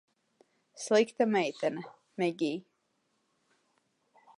[0.83, 1.81] Slikta meitene,
[2.17, 2.59] Megij.